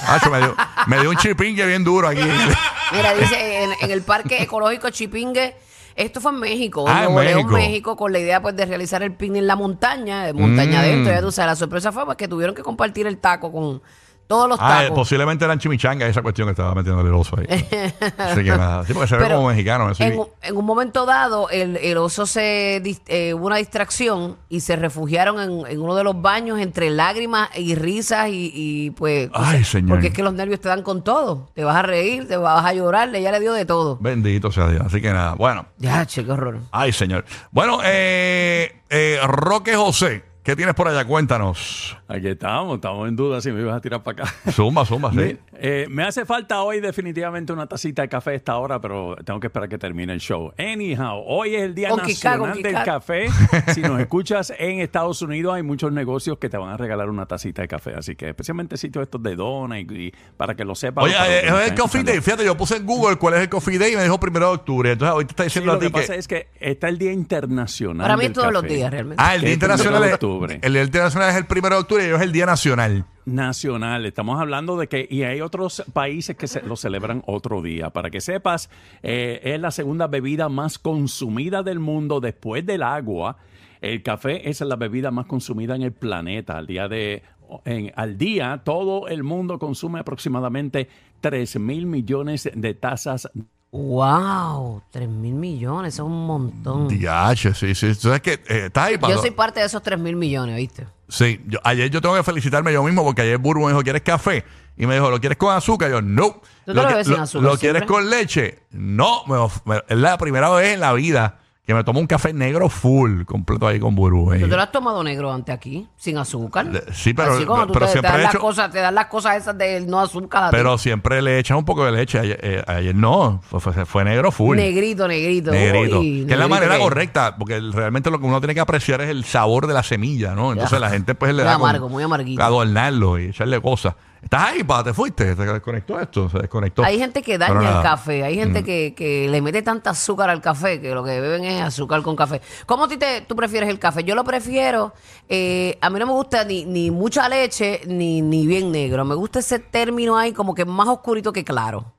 Hacho, 0.08 0.30
me, 0.30 0.38
dio, 0.38 0.56
me 0.86 0.98
dio 1.00 1.10
un 1.10 1.16
chipingue 1.16 1.64
bien 1.66 1.84
duro 1.84 2.08
aquí. 2.08 2.20
Mira, 2.92 3.14
dice 3.14 3.64
en, 3.64 3.70
en 3.80 3.90
el 3.90 4.02
Parque 4.02 4.42
Ecológico 4.42 4.90
Chipingue, 4.90 5.54
esto 5.94 6.20
fue 6.20 6.32
en 6.32 6.40
México, 6.40 6.84
Ah, 6.88 7.04
en 7.04 7.12
Nuevo 7.14 7.22
León, 7.22 7.36
México. 7.36 7.52
México, 7.54 7.96
con 7.96 8.12
la 8.12 8.18
idea 8.18 8.40
pues 8.42 8.54
de 8.56 8.66
realizar 8.66 9.02
el 9.02 9.12
picnic 9.14 9.40
en 9.40 9.46
la 9.46 9.56
montaña, 9.56 10.24
de 10.26 10.32
montaña 10.32 10.78
Mm. 10.80 10.82
adentro, 10.82 11.12
ya 11.12 11.20
tú 11.20 11.32
sabes, 11.32 11.52
la 11.52 11.56
sorpresa 11.56 11.92
fue 11.92 12.04
pues 12.04 12.16
que 12.16 12.28
tuvieron 12.28 12.54
que 12.54 12.62
compartir 12.62 13.06
el 13.06 13.18
taco 13.18 13.50
con 13.52 13.82
todos 14.26 14.48
los 14.48 14.58
Ah, 14.60 14.80
eh, 14.80 14.82
tacos. 14.84 14.98
posiblemente 15.00 15.44
eran 15.44 15.58
chimichanga 15.58 16.06
esa 16.06 16.22
cuestión 16.22 16.46
que 16.48 16.52
estaba 16.52 16.74
metiendo 16.74 17.00
el 17.02 17.12
oso 17.14 17.36
ahí. 17.38 17.46
Así 18.18 18.42
que 18.44 18.50
nada. 18.50 18.84
Sí, 18.84 18.92
porque 18.92 19.08
se 19.08 19.16
ve 19.16 19.22
Pero 19.24 19.36
como 19.36 19.48
mexicano. 19.48 19.86
así. 19.88 20.02
en, 20.02 20.18
un- 20.18 20.28
en 20.42 20.56
un 20.56 20.64
momento 20.64 21.06
dado, 21.06 21.48
el, 21.50 21.76
el 21.76 21.96
oso 21.98 22.26
se 22.26 22.82
eh, 23.06 23.34
hubo 23.34 23.46
una 23.46 23.56
distracción 23.56 24.36
y 24.48 24.60
se 24.60 24.76
refugiaron 24.76 25.40
en, 25.40 25.66
en 25.66 25.80
uno 25.80 25.94
de 25.94 26.04
los 26.04 26.20
baños 26.20 26.58
entre 26.60 26.90
lágrimas 26.90 27.48
y 27.56 27.74
risas 27.74 28.28
y, 28.28 28.50
y, 28.54 28.90
pues... 28.90 29.28
o 29.28 29.32
Ay, 29.34 29.58
sea, 29.58 29.72
señor. 29.72 29.90
Porque 29.90 30.08
es 30.08 30.12
que 30.14 30.22
los 30.22 30.34
nervios 30.34 30.60
te 30.60 30.68
dan 30.68 30.82
con 30.82 31.02
todo. 31.02 31.48
Te 31.54 31.64
vas 31.64 31.76
a 31.76 31.82
reír, 31.82 32.26
te 32.28 32.36
vas 32.36 32.64
a 32.64 32.72
llorar, 32.72 33.14
ella 33.14 33.30
le 33.32 33.40
dio 33.40 33.52
de 33.52 33.64
todo. 33.64 33.96
Bendito 34.00 34.50
sea 34.52 34.68
Dios. 34.68 34.82
Así 34.84 35.00
que 35.00 35.12
nada. 35.12 35.34
Bueno. 35.34 35.66
Ya, 35.78 36.04
che, 36.06 36.24
qué 36.24 36.32
horror. 36.32 36.58
Ay, 36.72 36.92
señor. 36.92 37.24
Bueno, 37.52 37.78
eh, 37.84 38.80
eh, 38.90 39.18
Roque 39.26 39.74
José, 39.76 40.24
¿qué 40.46 40.54
tienes 40.54 40.76
por 40.76 40.86
allá? 40.86 41.04
Cuéntanos. 41.04 41.98
Aquí 42.06 42.28
estamos, 42.28 42.76
estamos 42.76 43.08
en 43.08 43.16
duda 43.16 43.40
si 43.40 43.50
me 43.50 43.62
ibas 43.62 43.76
a 43.76 43.80
tirar 43.80 44.04
para 44.04 44.22
acá. 44.22 44.34
Zumba, 44.52 44.86
zumba, 44.86 45.10
sí. 45.10 45.16
Me, 45.16 45.38
eh, 45.54 45.86
me 45.90 46.04
hace 46.04 46.24
falta 46.24 46.62
hoy 46.62 46.78
definitivamente 46.80 47.52
una 47.52 47.66
tacita 47.66 48.02
de 48.02 48.08
café 48.08 48.30
a 48.30 48.34
esta 48.34 48.56
hora, 48.56 48.80
pero 48.80 49.16
tengo 49.24 49.40
que 49.40 49.48
esperar 49.48 49.68
que 49.68 49.76
termine 49.76 50.12
el 50.12 50.20
show. 50.20 50.52
Anyhow, 50.56 51.20
hoy 51.26 51.56
es 51.56 51.62
el 51.62 51.74
Día 51.74 51.90
Nacional 51.96 52.62
del. 52.62 52.76
Café. 52.84 53.26
Si 53.74 53.80
nos 53.80 53.98
escuchas 53.98 54.52
en 54.56 54.78
Estados 54.80 55.20
Unidos, 55.22 55.54
hay 55.54 55.64
muchos 55.64 55.90
negocios 55.90 56.38
que 56.38 56.48
te 56.48 56.56
van 56.56 56.70
a 56.70 56.76
regalar 56.76 57.10
una 57.10 57.26
tacita 57.26 57.62
de 57.62 57.68
café. 57.68 57.94
Así 57.94 58.14
que 58.14 58.28
especialmente 58.28 58.76
sitios 58.76 59.02
estos 59.02 59.20
de 59.22 59.34
dona 59.34 59.80
y, 59.80 59.82
y 59.82 60.12
para 60.36 60.54
que 60.54 60.64
lo 60.64 60.76
sepas. 60.76 61.04
Oye, 61.04 61.14
para 61.14 61.28
eh, 61.28 61.64
es 61.64 61.70
el 61.72 61.74
Coffee 61.74 62.04
Day. 62.04 62.20
Fíjate, 62.20 62.44
yo 62.44 62.56
puse 62.56 62.76
en 62.76 62.86
Google 62.86 63.16
cuál 63.16 63.34
es 63.34 63.40
el 63.40 63.48
Coffee 63.48 63.78
Day 63.78 63.94
y 63.94 63.96
me 63.96 64.04
dijo 64.04 64.20
primero 64.20 64.46
de 64.50 64.54
octubre. 64.54 64.92
Entonces, 64.92 65.12
ahorita 65.12 65.30
está 65.32 65.42
Sí, 65.42 65.48
diciendo 65.48 65.72
lo 65.72 65.78
a 65.78 65.80
ti 65.80 65.86
que 65.86 65.92
que. 65.92 66.00
pasa 66.00 66.14
es 66.14 66.28
que 66.28 66.46
está 66.60 66.88
el 66.88 66.98
Día 66.98 67.12
Internacional 67.12 68.04
Para 68.04 68.16
mí 68.16 68.22
del 68.22 68.32
es 68.32 68.38
todos 68.38 68.52
los 68.52 68.62
días, 68.62 68.90
realmente. 68.90 69.22
Ah, 69.24 69.34
el 69.34 69.40
Día 69.40 69.50
es 69.50 69.54
Internacional 69.54 70.04
es, 70.04 70.18
octubre. 70.36 70.60
el 70.62 70.72
Día 70.72 70.82
Internacional 70.84 71.30
es 71.30 71.36
el 71.36 71.46
primero 71.46 71.74
de 71.76 71.80
octubre 71.82 72.02
y 72.02 72.06
ellos 72.06 72.18
es 72.20 72.24
el 72.26 72.32
Día 72.32 72.46
Nacional. 72.46 73.04
nacional. 73.24 74.06
Estamos 74.06 74.40
hablando 74.40 74.76
de 74.76 74.86
que, 74.88 75.06
y 75.10 75.22
hay 75.24 75.40
otros 75.40 75.82
países 75.92 76.36
que 76.36 76.46
se, 76.46 76.62
lo 76.62 76.76
celebran 76.76 77.22
otro 77.26 77.60
día. 77.62 77.90
Para 77.90 78.10
que 78.10 78.20
sepas, 78.20 78.70
eh, 79.02 79.40
es 79.42 79.60
la 79.60 79.70
segunda 79.70 80.06
bebida 80.06 80.48
más 80.48 80.78
consumida 80.78 81.62
del 81.62 81.78
mundo 81.80 82.20
después 82.20 82.64
del 82.64 82.82
agua. 82.82 83.36
El 83.80 84.02
café 84.02 84.48
es 84.48 84.60
la 84.60 84.76
bebida 84.76 85.10
más 85.10 85.26
consumida 85.26 85.74
en 85.76 85.82
el 85.82 85.92
planeta. 85.92 86.56
Al 86.58 86.66
día 86.66 86.88
de 86.88 87.22
en- 87.64 87.92
al 87.94 88.18
día, 88.18 88.62
todo 88.64 89.06
el 89.08 89.22
mundo 89.22 89.58
consume 89.58 90.00
aproximadamente 90.00 90.88
3 91.20 91.58
mil 91.60 91.86
millones 91.86 92.50
de 92.54 92.74
tazas. 92.74 93.28
¡Wow! 93.76 94.82
3 94.90 95.08
mil 95.08 95.34
millones, 95.34 95.94
eso 95.94 96.02
es 96.04 96.08
un 96.08 96.26
montón. 96.26 96.88
Diache, 96.88 97.54
sí, 97.54 97.74
sí. 97.74 97.94
Sabes 97.94 98.20
que 98.20 98.32
eh, 98.48 98.66
estás 98.66 98.84
ahí 98.84 98.98
para. 98.98 99.14
Yo 99.14 99.20
soy 99.20 99.30
parte 99.30 99.60
de 99.60 99.66
esos 99.66 99.82
3 99.82 99.98
mil 99.98 100.16
millones, 100.16 100.56
¿viste? 100.56 100.86
Sí, 101.08 101.40
yo- 101.46 101.58
ayer 101.62 101.88
yo 101.90 102.00
tengo 102.00 102.14
que 102.16 102.22
felicitarme 102.22 102.72
yo 102.72 102.82
mismo 102.82 103.04
porque 103.04 103.22
ayer 103.22 103.38
Burbu 103.38 103.62
me 103.66 103.68
dijo, 103.72 103.82
¿quieres 103.82 104.02
café? 104.02 104.44
Y 104.76 104.86
me 104.86 104.94
dijo, 104.94 105.10
¿lo 105.10 105.20
quieres 105.20 105.38
con 105.38 105.54
azúcar? 105.54 105.90
Yo, 105.90 106.02
no. 106.02 106.32
¿Tú 106.32 106.40
te 106.66 106.74
lo 106.74 106.82
que- 106.82 106.88
bebes 106.88 107.06
sin 107.06 107.16
azúcar 107.16 107.50
¿Lo 107.50 107.56
quieres 107.58 107.82
con 107.84 108.10
leche? 108.10 108.60
No. 108.72 109.24
Me 109.26 109.36
of- 109.36 109.60
me- 109.64 109.82
es 109.88 109.96
la 109.96 110.18
primera 110.18 110.50
vez 110.50 110.74
en 110.74 110.80
la 110.80 110.92
vida 110.92 111.38
que 111.66 111.74
me 111.74 111.82
tomo 111.82 111.98
un 111.98 112.06
café 112.06 112.32
negro 112.32 112.68
full, 112.68 113.24
completo 113.24 113.66
ahí 113.66 113.80
con 113.80 113.96
Burbu. 113.96 114.34
eh. 114.34 114.38
¿Tú 114.38 114.48
te 114.48 114.54
lo 114.54 114.62
has 114.62 114.70
tomado 114.70 115.02
negro 115.02 115.32
antes 115.32 115.52
aquí? 115.52 115.88
Sin 115.96 116.16
azúcar. 116.16 116.66
Le- 116.66 116.84
sí, 116.92 117.12
pero- 117.12 117.32
Así 117.32 117.44
como 117.44 117.66
tú 117.66 117.72
pero 117.72 117.86
te, 117.86 117.92
te 117.92 117.92
siempre 117.92 118.10
das 118.12 118.20
he 118.20 118.22
las 118.22 118.34
hecho- 118.34 118.40
cosas, 118.40 118.70
te 118.70 118.78
dan 118.78 118.94
las 118.94 119.06
cosas 119.06 119.36
esas 119.36 119.58
del 119.58 119.88
no 119.88 120.00
azúcar. 120.00 120.44
a 120.44 120.50
ti. 120.50 120.56
Pero 120.56 120.78
siempre 120.78 121.20
le 121.22 121.40
echan 121.40 121.56
un 121.56 121.64
poco 121.64 121.84
de 121.84 121.90
leche. 121.90 122.20
Ayer, 122.20 122.38
eh, 122.40 122.62
ayer 122.68 122.94
no, 122.94 123.40
fue, 123.42 123.58
fue- 123.60 123.84
fue 123.84 124.04
negro 124.04 124.30
full. 124.30 124.56
Negrito, 124.56 125.08
negrito. 125.08 125.50
Negrito. 125.50 125.98
Uy, 125.98 126.24
que 126.24 126.32
es 126.34 126.38
la 126.38 126.46
negrito 126.46 126.48
manera 126.48 126.74
que- 126.76 126.82
correcta, 126.82 127.36
porque 127.36 127.58
realmente 127.58 128.12
lo 128.12 128.20
que 128.20 128.26
uno 128.26 128.40
tiene 128.40 128.54
que 128.54 128.60
apreciar 128.60 129.00
es 129.00 129.08
el 129.10 129.24
sabor 129.24 129.66
de 129.66 129.74
la 129.74 129.82
semilla, 129.82 130.36
¿no? 130.36 130.52
Entonces 130.52 130.78
Ya. 130.78 130.86
la 130.86 130.90
gente 130.90 131.16
pues 131.16 131.34
le 131.34 131.42
Muy 131.42 131.50
da 131.50 131.58
con- 131.58 131.68
amargo, 131.68 131.88
muy 131.88 132.02
amarguito. 132.04 132.42
adornarlo 132.44 133.18
y 133.18 133.24
echarle 133.30 133.60
cosas. 133.60 133.94
¿Estás 134.22 134.42
ahí, 134.42 134.64
pa? 134.64 134.82
¿Te 134.82 134.92
fuiste? 134.92 135.36
¿Se 135.36 135.44
desconectó 135.44 136.00
esto? 136.00 136.28
Se 136.28 136.38
desconectó. 136.38 136.82
Hay 136.82 136.98
gente 136.98 137.22
que 137.22 137.38
daña. 137.38 137.60
Mm. 137.60 137.76
el 137.76 137.82
café, 137.82 138.24
hay 138.24 138.34
gente 138.34 138.64
que, 138.64 138.94
que 138.96 139.28
le 139.28 139.40
mete 139.40 139.62
tanta 139.62 139.90
azúcar 139.90 140.30
al 140.30 140.40
café 140.40 140.80
que 140.80 140.92
lo 140.92 141.04
que 141.04 141.20
beben 141.20 141.44
es 141.44 141.62
azúcar 141.62 142.02
con 142.02 142.16
café. 142.16 142.40
¿Cómo 142.66 142.84
a 142.84 142.88
ti 142.88 142.96
te, 142.96 143.20
tú 143.22 143.36
prefieres 143.36 143.68
el 143.68 143.78
café? 143.78 144.02
Yo 144.04 144.14
lo 144.14 144.24
prefiero, 144.24 144.92
eh, 145.28 145.78
a 145.80 145.90
mí 145.90 145.98
no 146.00 146.06
me 146.06 146.12
gusta 146.12 146.44
ni, 146.44 146.64
ni 146.64 146.90
mucha 146.90 147.28
leche 147.28 147.82
ni, 147.86 148.20
ni 148.20 148.46
bien 148.46 148.72
negro, 148.72 149.04
me 149.04 149.14
gusta 149.14 149.38
ese 149.38 149.58
término 149.58 150.16
ahí 150.16 150.32
como 150.32 150.54
que 150.54 150.64
más 150.64 150.88
oscurito 150.88 151.32
que 151.32 151.44
claro. 151.44 151.92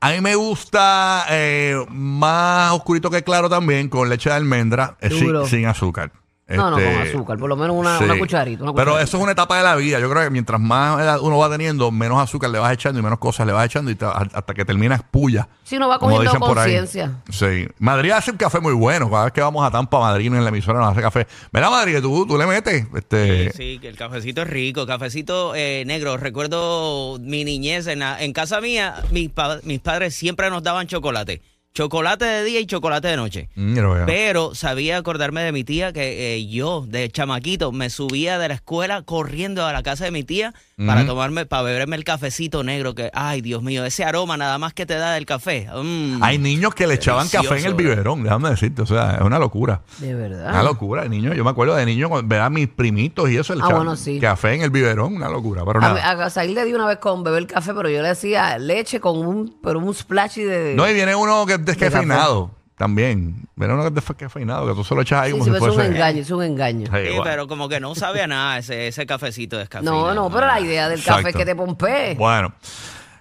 A 0.00 0.10
mí 0.10 0.20
me 0.20 0.34
gusta 0.34 1.24
eh, 1.30 1.82
más 1.88 2.72
oscurito 2.72 3.08
que 3.08 3.22
claro 3.22 3.48
también, 3.48 3.88
con 3.88 4.08
leche 4.10 4.28
de 4.28 4.36
almendra, 4.36 4.98
eh, 5.00 5.08
sin, 5.08 5.46
sin 5.46 5.66
azúcar. 5.66 6.12
No, 6.46 6.70
no, 6.70 6.78
Este, 6.78 6.92
con 6.92 7.02
azúcar, 7.08 7.38
por 7.38 7.48
lo 7.48 7.56
menos 7.56 7.74
una, 7.74 7.96
sí. 7.98 8.04
una 8.04 8.18
cucharita. 8.18 8.62
una 8.64 8.74
Pero 8.74 8.84
cucharita. 8.92 9.04
eso 9.08 9.16
es 9.16 9.22
una 9.22 9.32
etapa 9.32 9.56
de 9.56 9.62
la 9.62 9.76
vida. 9.76 9.98
Yo 9.98 10.10
creo 10.10 10.24
que 10.24 10.28
mientras 10.30 10.60
más 10.60 11.00
edad 11.00 11.18
uno 11.20 11.38
va 11.38 11.48
teniendo, 11.48 11.90
menos 11.90 12.18
azúcar 12.22 12.50
le 12.50 12.58
vas 12.58 12.70
echando 12.74 13.00
y 13.00 13.02
menos 13.02 13.18
cosas 13.18 13.46
le 13.46 13.54
vas 13.54 13.64
echando 13.64 13.90
y 13.90 13.94
te- 13.94 14.04
hasta 14.04 14.52
que 14.52 14.62
terminas 14.66 15.02
puya. 15.10 15.48
Sí, 15.62 15.76
uno 15.78 15.88
va 15.88 15.98
como 15.98 16.16
cogiendo 16.16 16.32
dicen 16.32 16.40
por 16.46 16.58
ahí. 16.58 16.76
conciencia. 16.76 17.22
Sí. 17.30 17.66
Madrid 17.78 18.10
hace 18.10 18.30
un 18.30 18.36
café 18.36 18.60
muy 18.60 18.74
bueno. 18.74 19.10
Cada 19.10 19.24
vez 19.24 19.32
que 19.32 19.40
vamos 19.40 19.66
a 19.66 19.70
Tampa, 19.70 19.98
Madrid 20.00 20.26
en 20.26 20.42
la 20.44 20.50
emisora 20.50 20.80
nos 20.80 20.90
hace 20.92 21.00
café. 21.00 21.26
Mira, 21.50 21.70
Madrid, 21.70 21.96
tú, 22.02 22.26
tú 22.26 22.36
le 22.36 22.44
metes. 22.46 22.86
Este, 22.94 23.50
Sí, 23.54 23.78
que 23.80 23.88
el 23.88 23.96
cafecito 23.96 24.42
es 24.42 24.48
rico, 24.50 24.86
cafecito 24.86 25.54
eh, 25.54 25.84
negro. 25.86 26.18
Recuerdo 26.18 27.18
mi 27.20 27.44
niñez 27.44 27.86
en, 27.86 28.00
la- 28.00 28.22
en 28.22 28.34
casa 28.34 28.60
mía, 28.60 28.96
mis, 29.10 29.30
pa- 29.30 29.60
mis 29.62 29.80
padres 29.80 30.14
siempre 30.14 30.50
nos 30.50 30.62
daban 30.62 30.86
chocolate. 30.88 31.40
Chocolate 31.76 32.24
de 32.24 32.44
día 32.44 32.60
y 32.60 32.66
chocolate 32.66 33.08
de 33.08 33.16
noche. 33.16 33.48
mm. 33.56 34.06
Pero 34.06 34.54
sabía 34.54 34.96
acordarme 34.96 35.42
de 35.42 35.50
mi 35.50 35.64
tía 35.64 35.92
que 35.92 36.36
eh, 36.36 36.46
yo, 36.46 36.84
de 36.86 37.10
chamaquito, 37.10 37.72
me 37.72 37.90
subía 37.90 38.38
de 38.38 38.46
la 38.46 38.54
escuela 38.54 39.02
corriendo 39.02 39.66
a 39.66 39.72
la 39.72 39.82
casa 39.82 40.04
de 40.04 40.12
mi 40.12 40.22
tía 40.22 40.54
para 40.76 41.06
tomarme, 41.06 41.46
para 41.46 41.62
beberme 41.62 41.96
el 41.96 42.04
cafecito 42.04 42.64
negro. 42.64 42.94
Que, 42.94 43.10
ay, 43.14 43.40
Dios 43.40 43.62
mío, 43.62 43.84
ese 43.84 44.04
aroma 44.04 44.36
nada 44.36 44.58
más 44.58 44.74
que 44.74 44.86
te 44.86 44.94
da 44.94 45.12
del 45.12 45.26
café. 45.26 45.68
Mm. 45.74 46.22
Hay 46.22 46.38
niños 46.38 46.74
que 46.74 46.86
le 46.86 46.94
echaban 46.94 47.24
Delicioso, 47.26 47.48
café 47.50 47.60
en 47.60 47.66
el 47.66 47.74
biberón, 47.74 48.22
déjame 48.24 48.50
decirte. 48.50 48.82
O 48.82 48.86
sea, 48.86 49.16
es 49.16 49.20
una 49.22 49.38
locura. 49.38 49.82
De 49.98 50.14
verdad. 50.14 50.48
Una 50.50 50.62
locura 50.62 51.02
de 51.02 51.08
niño. 51.08 51.32
Yo 51.34 51.44
me 51.44 51.50
acuerdo 51.50 51.74
de 51.76 51.86
niño, 51.86 52.08
cuando 52.08 52.28
ver 52.28 52.40
a 52.40 52.50
mis 52.50 52.68
primitos 52.68 53.30
y 53.30 53.36
eso, 53.36 53.54
le 53.54 53.60
Ah, 53.62 53.66
echaban 53.66 53.84
bueno, 53.84 53.96
sí. 53.96 54.18
café 54.18 54.54
en 54.54 54.62
el 54.62 54.70
biberón. 54.70 55.14
Una 55.16 55.28
locura. 55.28 55.62
Pero 55.64 55.78
A, 55.78 55.82
nada. 55.94 56.24
a 56.26 56.30
Sail 56.30 56.54
le 56.54 56.64
di 56.64 56.72
una 56.72 56.86
vez 56.86 56.98
con 56.98 57.22
beber 57.22 57.46
café, 57.46 57.72
pero 57.74 57.88
yo 57.88 58.02
le 58.02 58.08
decía 58.08 58.58
leche 58.58 59.00
con 59.00 59.18
un, 59.18 59.56
pero 59.62 59.78
un 59.78 59.94
splash 59.94 60.36
de... 60.36 60.74
No, 60.76 60.88
y 60.88 60.94
viene 60.94 61.14
uno 61.14 61.46
que 61.46 61.54
es 61.54 61.64
descafeinado. 61.64 62.50
También. 62.76 63.36
Viene 63.56 63.74
uno 63.74 63.82
que 63.82 63.88
es 63.88 63.94
descafeinado, 63.94 64.66
que 64.66 64.74
tú 64.74 64.84
solo 64.84 65.02
echas 65.02 65.22
ahí 65.22 65.30
Sí, 65.30 65.38
como 65.38 65.44
sí, 65.44 65.50
si 65.50 65.58
pero 65.58 65.72
es 65.72 65.78
un 65.78 65.84
engaño, 65.94 66.22
es 66.22 66.30
un 66.30 66.42
engaño. 66.42 66.86
Sí, 66.86 67.16
pero 67.22 67.46
como 67.46 67.68
que 67.68 67.80
no 67.80 67.94
sabe 67.94 68.22
a 68.22 68.26
nada 68.26 68.58
ese, 68.58 68.88
ese 68.88 69.06
cafecito 69.06 69.58
descafeinado. 69.58 70.14
No, 70.14 70.14
no, 70.14 70.30
pero 70.30 70.46
la 70.46 70.60
idea 70.60 70.88
del 70.88 70.98
café 70.98 71.20
Exacto. 71.20 71.28
es 71.28 71.36
que 71.36 71.44
te 71.44 71.56
pompee. 71.56 72.14
Bueno, 72.16 72.52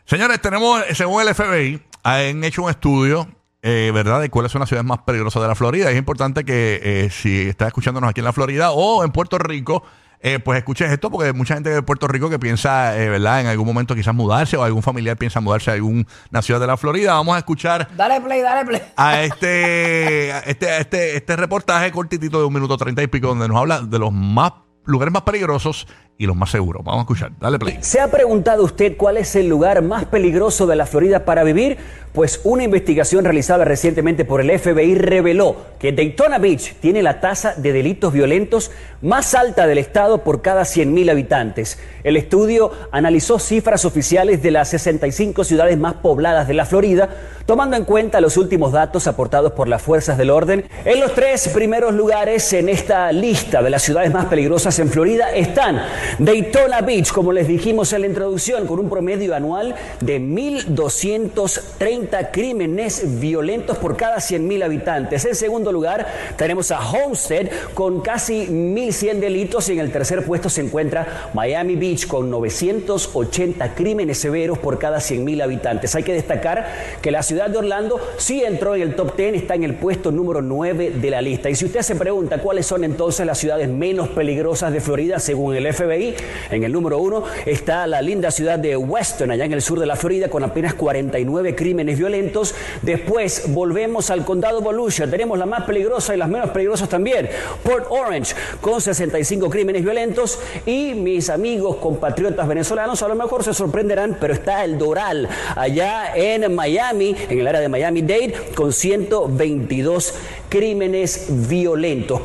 señores, 0.06 0.42
tenemos, 0.42 0.82
según 0.94 1.22
el 1.22 1.34
FBI, 1.34 1.82
han 2.04 2.44
hecho 2.44 2.64
un 2.64 2.70
estudio, 2.70 3.28
eh, 3.62 3.92
¿verdad?, 3.94 4.22
de 4.22 4.30
cuáles 4.30 4.52
son 4.52 4.60
las 4.60 4.70
ciudades 4.70 4.88
más 4.88 5.00
peligrosas 5.00 5.42
de 5.42 5.48
la 5.48 5.56
Florida. 5.56 5.90
Es 5.92 5.98
importante 5.98 6.44
que 6.44 6.80
eh, 6.84 7.10
si 7.10 7.50
estás 7.50 7.68
escuchándonos 7.68 8.10
aquí 8.10 8.22
en 8.22 8.26
la 8.26 8.34
Florida 8.34 8.72
o 8.72 9.04
en 9.04 9.12
Puerto 9.12 9.38
Rico, 9.38 9.84
eh, 10.26 10.40
pues 10.40 10.58
escuches 10.58 10.90
esto 10.90 11.12
porque 11.12 11.28
hay 11.28 11.34
mucha 11.34 11.54
gente 11.54 11.70
de 11.70 11.82
Puerto 11.84 12.08
Rico 12.08 12.30
que 12.30 12.40
piensa, 12.40 12.98
eh, 12.98 13.10
¿verdad?, 13.10 13.42
en 13.42 13.48
algún 13.48 13.68
momento 13.68 13.94
quizás 13.94 14.16
mudarse 14.16 14.56
o 14.56 14.64
algún 14.64 14.82
familiar 14.82 15.18
piensa 15.18 15.42
mudarse 15.42 15.70
a 15.70 15.74
alguna 15.74 16.06
ciudad 16.42 16.62
de 16.62 16.68
la 16.68 16.78
Florida. 16.78 17.14
Vamos 17.14 17.36
a 17.36 17.40
escuchar 17.40 17.90
Dale 17.98 18.22
play, 18.22 18.42
dale 18.42 18.66
play. 18.66 18.82
a 18.96 19.22
este, 19.22 20.32
a 20.32 20.40
este, 20.40 20.70
a 20.70 20.78
este, 20.80 21.18
este 21.18 21.36
reportaje 21.36 21.92
cortitito 21.92 22.40
de 22.40 22.46
un 22.46 22.54
minuto 22.54 22.78
treinta 22.78 23.04
y 23.04 23.08
pico 23.08 23.28
donde 23.28 23.50
nos 23.50 23.58
habla 23.58 23.82
de 23.82 24.00
los 24.00 24.14
más 24.14 24.54
lugares 24.86 25.14
más 25.14 25.24
peligrosos 25.24 25.88
y 26.18 26.26
los 26.26 26.36
más 26.36 26.52
seguros. 26.52 26.84
Vamos 26.84 27.00
a 27.00 27.04
escuchar. 27.04 27.32
Dale 27.40 27.60
play. 27.60 27.78
¿Se 27.82 28.00
ha 28.00 28.10
preguntado 28.10 28.64
usted 28.64 28.96
cuál 28.98 29.18
es 29.18 29.36
el 29.36 29.48
lugar 29.48 29.82
más 29.82 30.06
peligroso 30.06 30.68
de 30.68 30.76
la 30.76 30.86
Florida 30.86 31.26
para 31.26 31.44
vivir? 31.44 31.78
Pues 32.14 32.42
una 32.44 32.64
investigación 32.64 33.26
realizada 33.26 33.66
recientemente 33.66 34.24
por 34.24 34.40
el 34.40 34.60
FBI 34.60 34.94
reveló 34.94 35.56
que 35.80 35.92
Daytona 35.92 36.38
Beach 36.38 36.76
tiene 36.76 37.02
la 37.02 37.20
tasa 37.20 37.56
de 37.56 37.74
delitos 37.74 38.14
violentos 38.14 38.70
más 39.02 39.34
alta 39.34 39.66
del 39.66 39.80
estado 39.80 40.24
por 40.24 40.44
cada 40.44 40.62
100.000 40.62 41.10
habitantes. 41.10 41.80
El 42.04 42.16
estudio 42.16 42.72
analizó 42.92 43.40
cifras 43.40 43.84
oficiales 43.84 44.44
de 44.44 44.52
las 44.52 44.70
65 44.70 45.44
ciudades 45.44 45.78
más 45.80 45.96
pobladas 45.96 46.48
de 46.48 46.54
la 46.54 46.66
Florida, 46.66 47.10
tomando 47.48 47.76
en 47.78 47.84
cuenta 47.84 48.22
los 48.22 48.38
últimos 48.38 48.72
datos 48.72 49.08
aportados 49.08 49.54
por 49.54 49.68
las 49.68 49.82
fuerzas 49.82 50.16
del 50.18 50.30
orden. 50.30 50.66
En 50.86 51.00
los 51.00 51.16
tres 51.16 51.48
primeros 51.50 51.96
lugares 51.96 52.54
en 52.54 52.70
esta 52.70 53.12
lista 53.12 53.64
de 53.64 53.72
las 53.72 53.82
ciudades 53.82 54.14
más 54.14 54.26
peligrosas 54.26 54.78
en 54.78 54.90
Florida 54.90 55.32
están 55.34 55.82
Daytona 56.20 56.82
Beach, 56.82 57.12
como 57.12 57.32
les 57.32 57.48
dijimos 57.48 57.94
en 57.94 58.02
la 58.02 58.08
introducción, 58.08 58.68
con 58.68 58.80
un 58.80 58.90
promedio 58.90 59.36
anual 59.36 59.76
de 60.00 60.20
1.230 60.20 62.30
crímenes 62.32 63.20
violentos 63.20 63.78
por 63.78 63.98
cada 63.98 64.18
100.000 64.18 64.64
habitantes. 64.64 65.26
En 65.26 65.36
segundo 65.36 65.72
lugar, 65.72 66.08
tenemos 66.38 66.72
a 66.72 66.80
Homestead 66.80 67.50
con 67.74 68.02
casi 68.02 68.48
1.100 68.48 69.20
delitos 69.20 69.70
y 69.70 69.74
en 69.74 69.80
el 69.80 69.92
tercer 69.92 70.26
puesto 70.26 70.50
se 70.50 70.62
encuentra 70.62 71.30
Miami 71.34 71.76
Beach 71.76 72.08
con 72.08 72.30
980 72.30 73.76
crímenes 73.76 74.18
severos 74.18 74.60
por 74.60 74.80
cada 74.80 74.98
100.000 74.98 75.44
habitantes. 75.44 75.96
Hay 75.96 76.04
que 76.04 76.14
destacar 76.14 76.68
que 77.02 77.12
la 77.12 77.24
ciudad 77.24 77.50
de 77.50 77.58
Orlando 77.58 78.00
sí 78.18 78.44
entró 78.44 78.76
en 78.76 78.82
el 78.82 78.96
top 78.96 79.16
10, 79.16 79.36
está 79.36 79.56
en 79.56 79.64
el 79.64 79.76
puesto 79.76 80.12
número 80.12 80.42
9 80.42 80.92
de 80.92 81.10
la 81.10 81.22
lista. 81.22 81.50
Y 81.50 81.56
si 81.56 81.66
usted 81.66 81.82
se 81.82 81.96
pregunta 81.96 82.40
cuáles 82.40 82.66
son 82.66 82.84
entonces 82.84 83.26
las 83.26 83.38
ciudades 83.38 83.70
menos 83.70 84.10
peligrosas 84.10 84.74
de 84.74 84.82
Florida, 84.82 85.20
según 85.20 85.56
el 85.56 85.72
FBI, 85.74 85.93
en 85.94 86.64
el 86.64 86.72
número 86.72 86.98
1 87.00 87.24
está 87.46 87.86
la 87.88 88.02
linda 88.02 88.32
ciudad 88.32 88.58
de 88.60 88.76
Weston, 88.76 89.32
allá 89.32 89.46
en 89.46 89.54
el 89.54 89.62
sur 89.62 89.80
de 89.80 89.86
la 89.86 89.96
Florida, 89.96 90.30
con 90.30 90.44
apenas 90.44 90.74
49 90.74 91.56
crímenes 91.56 91.98
violentos. 91.98 92.56
Después 92.82 93.46
volvemos 93.50 94.10
al 94.10 94.26
condado 94.26 94.62
Volusia, 94.62 95.10
tenemos 95.10 95.38
la 95.38 95.46
más 95.46 95.64
peligrosa 95.64 96.14
y 96.14 96.18
las 96.18 96.30
menos 96.30 96.50
peligrosas 96.50 96.90
también, 96.90 97.30
Port 97.64 97.88
Orange, 97.90 98.36
con 98.62 98.82
65 98.82 99.50
crímenes 99.50 99.84
violentos. 99.84 100.40
Y 100.66 100.94
mis 100.94 101.30
amigos 101.30 101.78
compatriotas 101.78 102.48
venezolanos 102.48 103.02
a 103.04 103.08
lo 103.08 103.16
mejor 103.16 103.44
se 103.44 103.54
sorprenderán, 103.54 104.18
pero 104.20 104.34
está 104.34 104.64
el 104.64 104.78
Doral, 104.78 105.28
allá 105.56 106.16
en 106.16 106.54
Miami, 106.54 107.16
en 107.30 107.40
el 107.40 107.48
área 107.48 107.62
de 107.62 107.70
Miami-Dade, 107.70 108.34
con 108.56 108.74
122 108.74 110.14
crímenes 110.50 111.28
violentos. 111.30 112.22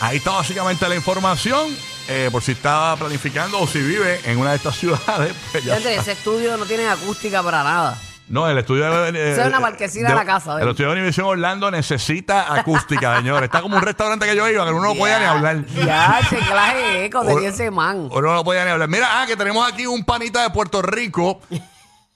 Ahí 0.00 0.18
está 0.18 0.30
básicamente 0.32 0.88
la 0.88 0.94
información. 0.94 1.74
Eh, 2.10 2.30
por 2.32 2.42
si 2.42 2.52
estaba 2.52 2.96
planificando 2.96 3.60
o 3.60 3.66
si 3.66 3.80
vive 3.82 4.18
en 4.24 4.38
una 4.38 4.50
de 4.50 4.56
estas 4.56 4.76
ciudades, 4.76 5.34
pues 5.52 5.62
ya 5.62 5.76
ese 5.76 6.12
estudio 6.12 6.56
no 6.56 6.64
tiene 6.64 6.88
acústica 6.88 7.42
para 7.42 7.62
nada. 7.62 7.98
No, 8.28 8.48
el 8.48 8.58
estudio 8.58 8.90
de, 8.90 9.32
Esa 9.32 9.42
es 9.42 9.48
una 9.48 9.60
marquesina 9.60 10.10
de 10.10 10.14
la 10.14 10.24
casa, 10.24 10.58
¿eh? 10.58 10.62
El 10.62 10.68
estudio 10.68 10.90
de 10.90 10.96
Univision 10.96 11.26
Orlando 11.26 11.70
necesita 11.70 12.54
acústica, 12.54 13.16
señor. 13.16 13.44
Está 13.44 13.60
como 13.62 13.76
un 13.76 13.82
restaurante 13.82 14.26
que 14.26 14.36
yo 14.36 14.48
iba, 14.48 14.64
que 14.64 14.72
uno 14.72 14.82
no 14.82 14.94
podía 14.94 15.18
ni 15.18 15.24
hablar. 15.24 15.64
Ya, 15.66 16.20
che, 16.28 16.36
clase 16.36 17.04
eco 17.06 17.24
tenía 17.24 17.48
ese 17.48 17.70
man. 17.70 18.08
Uno 18.10 18.34
no 18.34 18.44
podía 18.44 18.64
ni 18.64 18.70
hablar. 18.70 18.88
Mira, 18.88 19.22
ah, 19.22 19.26
que 19.26 19.36
tenemos 19.36 19.70
aquí 19.70 19.86
un 19.86 20.04
panita 20.04 20.42
de 20.42 20.50
Puerto 20.50 20.82
Rico 20.82 21.40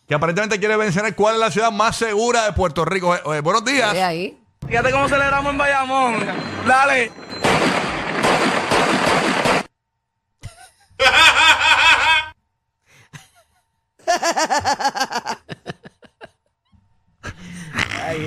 que 0.07 0.15
aparentemente 0.15 0.59
quiere 0.59 0.77
mencionar 0.77 1.15
cuál 1.15 1.35
es 1.37 1.41
la 1.41 1.51
ciudad 1.51 1.71
más 1.71 1.97
segura 1.97 2.45
de 2.45 2.53
Puerto 2.53 2.85
Rico. 2.85 3.15
Eh, 3.15 3.21
eh, 3.37 3.41
buenos 3.41 3.65
días. 3.65 3.95
Ahí. 3.95 4.39
Fíjate 4.67 4.91
cómo 4.91 5.09
celebramos 5.09 5.53
en 5.53 5.59
Bayamón. 5.59 6.15
Dale. 6.67 7.11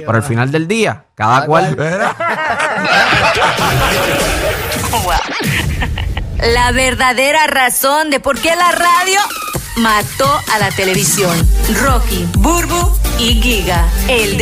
Pero 0.06 0.18
al 0.18 0.24
final 0.24 0.52
del 0.52 0.68
día, 0.68 1.06
cada 1.16 1.46
cual. 1.46 1.76
La 6.42 6.72
verdadera 6.72 7.48
razón 7.48 8.10
de 8.10 8.20
por 8.20 8.40
qué 8.40 8.56
la 8.56 8.72
radio 8.72 9.20
mató 9.78 10.30
a 10.54 10.60
la 10.60 10.72
televisión. 10.72 11.36
Rocky, 11.82 12.28
Burbu 12.38 12.98
y 13.20 13.42
Giga. 13.42 13.86
El 14.08 14.34